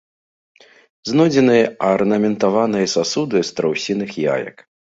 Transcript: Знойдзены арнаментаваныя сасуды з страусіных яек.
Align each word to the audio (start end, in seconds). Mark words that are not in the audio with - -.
Знойдзены 1.09 1.57
арнаментаваныя 1.91 2.89
сасуды 2.97 3.37
з 3.43 3.47
страусіных 3.53 4.09
яек. 4.37 4.57